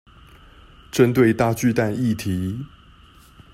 [0.91, 2.65] 針對大巨蛋議題